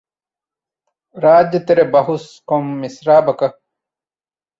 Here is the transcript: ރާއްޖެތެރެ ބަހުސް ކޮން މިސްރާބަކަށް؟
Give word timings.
ރާއްޖެތެރެ 1.23 1.83
ބަހުސް 1.93 2.29
ކޮން 2.49 2.69
މިސްރާބަކަށް؟ 2.81 3.57